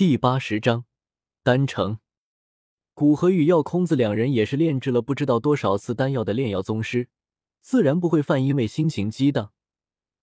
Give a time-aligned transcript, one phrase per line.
[0.00, 0.86] 第八十章，
[1.42, 1.98] 丹城。
[2.94, 7.10] 古河与药空子两人也是炼制了不知道多少次丹药的炼药宗师，
[7.60, 9.52] 自然不会犯因为心情激荡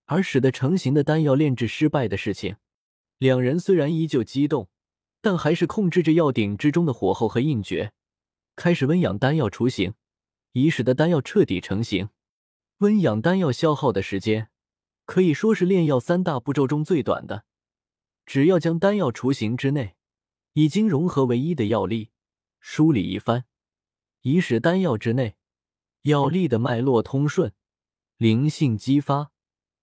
[0.08, 2.56] 而使得成型的丹药炼制失败的事情。
[3.20, 4.68] 两人虽然依旧激动，
[5.22, 7.94] 但还是控制着药鼎之中的火候和印诀，
[8.56, 9.94] 开始温养丹药雏形，
[10.54, 12.10] 以使得丹药彻底成型。
[12.80, 14.50] 温养丹药消耗的时间，
[15.06, 17.46] 可以说是炼药三大步骤中最短的。
[18.28, 19.96] 只要将丹药雏形之内
[20.52, 22.10] 已经融合为一的药力
[22.60, 23.46] 梳理一番，
[24.22, 25.38] 以使丹药之内
[26.02, 27.54] 药力的脉络通顺、
[28.18, 29.32] 灵性激发，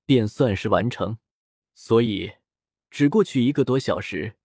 [0.05, 1.17] 便算是完成。
[1.75, 2.35] 所以，
[2.91, 4.37] 只过去一个多小时，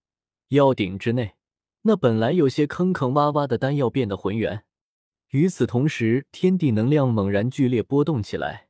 [0.47, 1.36] 药鼎之内
[1.81, 4.63] 那本来有些坑坑洼洼的丹药变得浑圆。
[5.31, 8.70] 与此同时，天地能量猛然剧烈波动起来，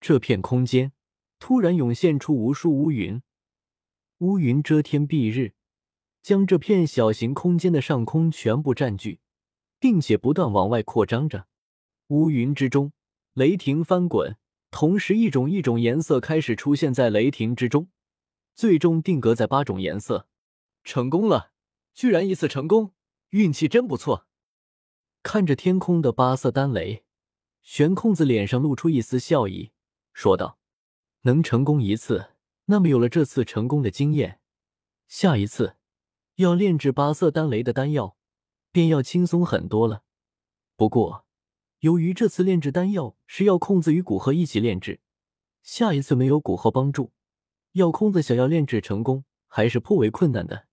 [0.00, 0.92] 这片空间
[1.38, 3.22] 突然涌现出无数乌云。
[4.20, 5.52] 乌云遮天蔽日，
[6.22, 9.20] 将这片小型空间的上空全部占据，
[9.78, 11.48] 并且不断往外扩张着。
[12.06, 12.92] 乌云之中，
[13.34, 14.38] 雷霆翻滚，
[14.70, 17.90] 同时一种一种颜色开始出现在雷霆之中，
[18.54, 20.26] 最终定格在八种颜色。
[20.82, 21.52] 成功了！
[21.92, 22.94] 居然一次成功，
[23.30, 24.26] 运气真不错。
[25.22, 27.04] 看着天空的八色丹雷，
[27.60, 29.72] 玄空子脸上露出一丝笑意，
[30.14, 30.58] 说道
[31.22, 32.30] ：“能成功一次。”
[32.66, 34.40] 那么有了这次成功的经验，
[35.08, 35.76] 下一次
[36.36, 38.16] 要炼制八色丹雷的丹药
[38.70, 40.02] 便要轻松很多了。
[40.76, 41.24] 不过，
[41.80, 45.00] 由于这次炼制丹药是药空子与古河一起炼制，
[45.62, 47.12] 下一次没有古河帮助，
[47.72, 50.66] 药空子想要炼制成功还是颇为困难的。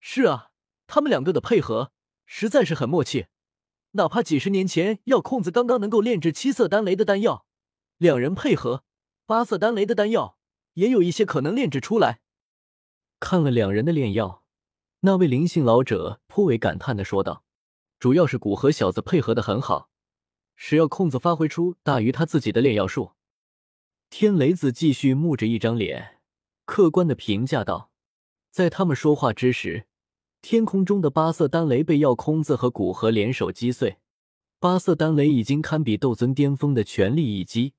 [0.00, 0.50] 是啊，
[0.86, 1.92] 他们两个的配合
[2.26, 3.26] 实在是很默契。
[3.92, 7.46] 哪怕几十年前药空子刚刚能够炼制七色丹雷的丹药，
[7.96, 8.84] 两人配合
[9.24, 10.37] 八色丹雷的丹药。
[10.78, 12.20] 也有一些可能炼制出来。
[13.18, 14.44] 看了两人的炼药，
[15.00, 17.42] 那位灵性老者颇为感叹的说道
[17.98, 19.90] ：“主要是古河小子配合的很好，
[20.54, 23.12] 使药空子发挥出大于他自己的炼药术。”
[24.08, 26.20] 天雷子继续木着一张脸，
[26.64, 27.90] 客观的评价道
[28.52, 29.88] ：“在他们说话之时，
[30.40, 33.98] 天空中的八色丹雷被药空子和古河联手击碎。
[34.60, 37.74] 八色丹雷已经堪比斗尊巅峰的全力一击。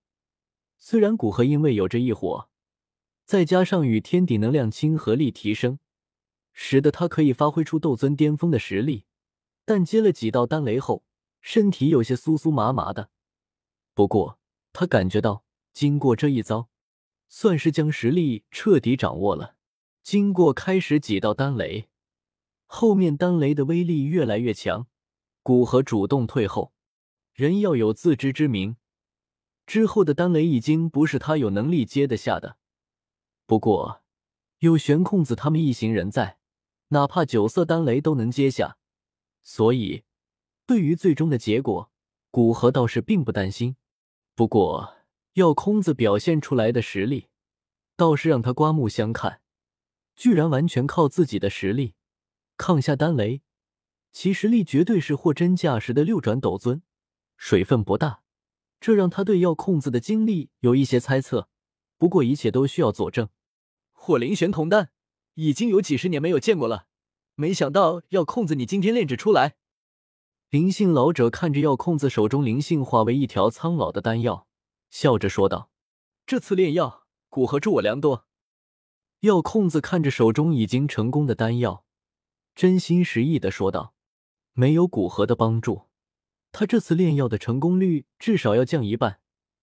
[0.78, 2.48] 虽然古河因为有着一火。”
[3.30, 5.78] 再加上与天地能量亲和力提升，
[6.52, 9.06] 使得他可以发挥出斗尊巅峰的实力。
[9.66, 11.04] 但接了几道丹雷后，
[11.40, 13.12] 身体有些酥酥麻麻的。
[13.94, 14.40] 不过
[14.74, 16.70] 他感觉到，经过这一遭，
[17.28, 19.54] 算是将实力彻底掌握了。
[20.02, 21.88] 经过开始几道丹雷，
[22.66, 24.88] 后面丹雷的威力越来越强。
[25.44, 26.74] 古河主动退后，
[27.34, 28.78] 人要有自知之明。
[29.68, 32.58] 之后的丹雷已经不是他有能力接得下的。
[33.50, 34.04] 不过，
[34.60, 36.38] 有玄空子他们一行人在，
[36.90, 38.78] 哪怕九色丹雷都能接下，
[39.42, 40.04] 所以
[40.68, 41.92] 对于最终的结果，
[42.30, 43.76] 古河倒是并不担心。
[44.36, 44.98] 不过，
[45.34, 47.30] 要空子表现出来的实力，
[47.96, 49.42] 倒是让他刮目相看，
[50.16, 51.96] 居然完全靠自己的实力
[52.56, 53.42] 抗下丹雷，
[54.12, 56.84] 其实力绝对是货真价实的六转斗尊，
[57.36, 58.22] 水分不大，
[58.80, 61.50] 这让他对药空子的经历有一些猜测。
[61.98, 63.28] 不过，一切都需要佐证。
[64.02, 64.92] 火灵玄铜丹
[65.36, 66.88] 已经有几十年没有见过了，
[67.36, 69.58] 没想到药空子你今天炼制出来。
[70.50, 74.48] 灵性老者看着药空子手中灵性化为一条苍老的丹药，
[74.90, 75.70] 笑着说道
[76.26, 78.26] ：“这次炼药，古河助我良多。”
[79.20, 81.84] 药空子看着手中已经成功的丹药，
[82.56, 83.94] 真心实意的说道
[84.54, 85.90] ：“没有古河的帮助，
[86.54, 89.20] 他这次炼药的成功率至少要降一半，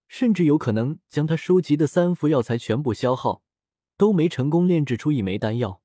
[0.06, 3.42] 甚至有可能将他收集的三副药材全部消耗。”
[3.96, 5.80] 都没成功炼制出一枚丹药，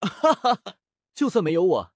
[0.00, 0.76] 哈哈哈！
[1.14, 1.92] 就算没有我，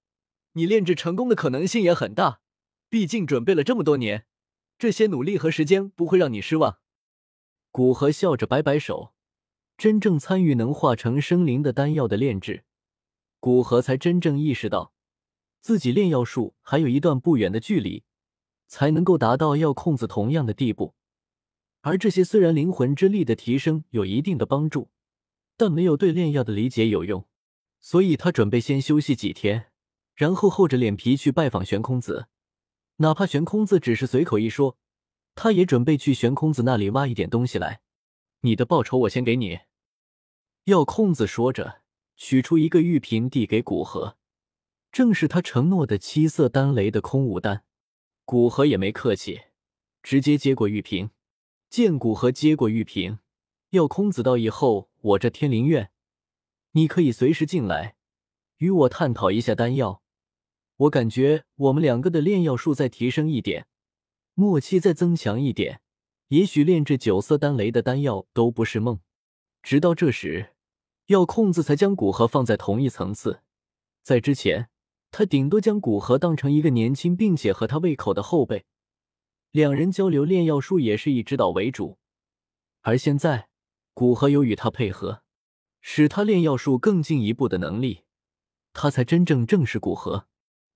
[0.53, 2.41] 你炼制成功的可能性也很大。
[2.89, 4.25] 毕竟准备了这么多年，
[4.77, 6.79] 这些努力和时间不会让你失望。
[7.71, 9.13] 古河笑着摆摆手，
[9.77, 12.65] 真正参与能化成生灵的丹药的炼制，
[13.39, 14.93] 古河才真正意识到，
[15.61, 18.03] 自己炼药术还有一段不远的距离，
[18.67, 20.93] 才能够达到药控子同样的地步。
[21.81, 24.89] 而这些虽然灵魂之力的提升有一定的帮助。
[25.55, 27.27] 但没有对炼药的理解有用，
[27.79, 29.67] 所以他准备先休息几天，
[30.15, 32.27] 然后厚着脸皮去拜访玄空子。
[32.97, 34.77] 哪怕玄空子只是随口一说，
[35.35, 37.81] 他也准备去玄空子那里挖一点东西来。
[38.41, 39.59] 你的报酬我先给你。
[40.65, 41.81] 药空子说着，
[42.15, 44.17] 取出一个玉瓶递给古河，
[44.91, 47.63] 正是他承诺的七色丹雷的空无丹。
[48.25, 49.41] 古河也没客气，
[50.01, 51.09] 直接接过玉瓶。
[51.69, 53.19] 见古河接过玉瓶。
[53.73, 55.89] 药空子到：“以后我这天灵院，
[56.73, 57.95] 你可以随时进来，
[58.57, 60.03] 与我探讨一下丹药。
[60.77, 63.65] 我感觉我们两个的炼药术再提升一点，
[64.35, 65.81] 默契再增强一点，
[66.27, 68.99] 也许炼制九色丹雷的丹药都不是梦。
[69.63, 70.51] 直到这时，
[71.07, 73.41] 药空子才将古河放在同一层次。
[74.03, 74.69] 在之前，
[75.09, 78.65] 他顶多将古河当成一个年轻并且合他胃口的后辈，
[79.49, 81.97] 两人交流炼药术也是以指导为主。
[82.81, 83.47] 而现在，
[83.93, 85.21] 古河有与他配合，
[85.81, 88.05] 使他炼药术更进一步的能力，
[88.73, 90.27] 他才真正正视古河。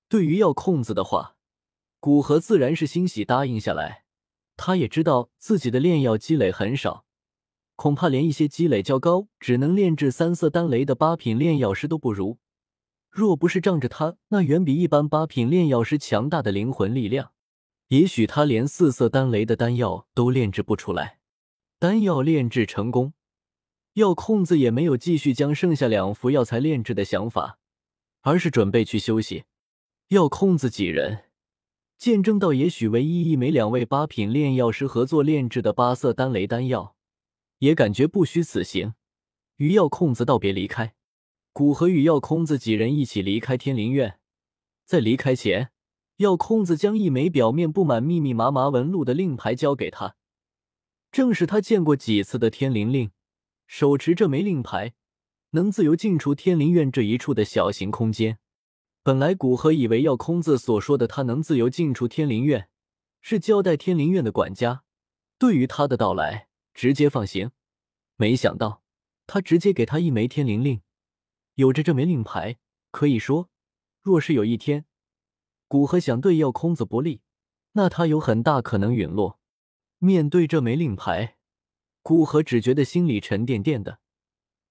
[0.07, 1.35] 对于药空子的话，
[1.99, 4.05] 古河自然是欣喜答应下来。
[4.55, 7.05] 他也知道自己的炼药积累很少，
[7.75, 12.39] 恐怕连一些积累较高、只能炼制三色丹雷的八品炼药师都不如。
[13.09, 17.31] 若不是仗着他那远比一般八品炼药师强大的灵魂力量，
[17.87, 21.16] 也许他连四色丹雷的丹药都炼制不出来。
[21.79, 23.13] 丹药炼制成功，
[23.93, 27.59] 药空子也没有继续将剩下两副药材炼制的想法，
[28.21, 29.43] 而是准备去休息。
[30.07, 31.25] 药空子几人
[31.95, 36.95] 见证到，也许唯一一枚两位八品炼药师合作炼制的八色丹雷丹药，
[37.59, 38.95] 也感觉不虚此行，
[39.57, 40.95] 与药空子道别离开。
[41.53, 44.19] 古河与药空子几人一起离开天灵院，
[44.83, 45.69] 在离开前，
[46.15, 50.15] 药空子将一枚表面布满密密麻麻纹路的令牌交给他，
[51.17, 53.09] 正是他见过几次的天灵令。
[53.65, 54.93] 手持这枚令牌，
[55.49, 58.37] 能自由进出天灵院这一处的小型空间。
[59.01, 62.69] 本来古河以为药空子所说的他能自由进出天灵院，
[63.19, 64.83] 是交代天灵院的管家
[65.39, 67.49] 对于他的到来直接放行，
[68.15, 68.83] 没想到
[69.25, 70.81] 他直接给他一枚天灵令。
[71.55, 72.59] 有着这枚令牌，
[72.91, 73.49] 可以说，
[74.03, 74.85] 若是有一天
[75.67, 77.21] 古河想对药空子不利，
[77.71, 79.39] 那他有很大可能陨落。
[79.99, 81.37] 面对这枚令牌，
[82.01, 83.99] 古河只觉得心里沉甸甸的，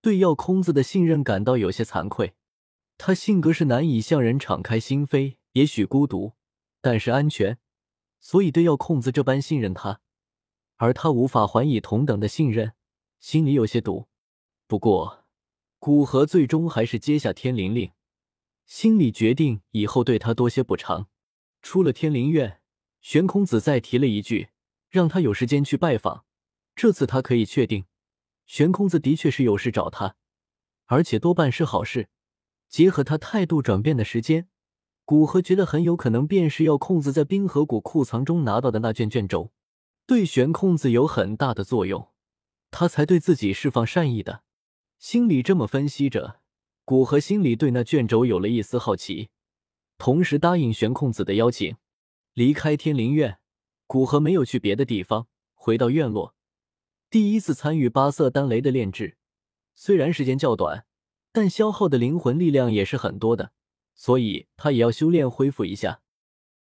[0.01, 2.35] 对药空子的信任感到有些惭愧。
[2.99, 6.33] 他性格是难以向人敞开心扉，也许孤独，
[6.81, 7.59] 但是安全，
[8.21, 10.01] 所以对药空子这般信任他，
[10.77, 12.73] 而他无法还以同等的信任，
[13.19, 14.09] 心里有些堵。
[14.67, 15.25] 不过。
[15.79, 17.93] 古河最终还是接下天灵令，
[18.65, 21.07] 心里决定以后对他多些补偿。
[21.63, 22.61] 出了天灵院，
[23.03, 24.49] 玄空子再提了一句，
[24.89, 26.25] 让他有时间去拜访。
[26.75, 27.87] 这次他可以确定，
[28.47, 30.17] 玄空子的确是有事找他，
[30.87, 32.09] 而且多半是好事。
[32.69, 34.49] 结合他态度转变的时间，
[35.05, 39.53] 古河觉得很有可能便是要空子在冰河谷库藏中拿到的那卷卷轴，
[40.07, 42.11] 对玄空子有很大的作用，
[42.71, 44.43] 他才对自己释放善意的。
[44.99, 46.41] 心里这么分析着，
[46.85, 49.31] 古河心里对那卷轴有了一丝好奇，
[49.97, 51.77] 同时答应玄空子的邀请，
[52.35, 53.39] 离开天灵院。
[53.87, 56.35] 古河没有去别的地方，回到院落。
[57.09, 59.17] 第一次参与八色丹雷的炼制，
[59.75, 60.87] 虽然时间较短，
[61.33, 63.53] 但消耗的灵魂力量也是很多的，
[63.95, 66.01] 所以他也要修炼恢复一下。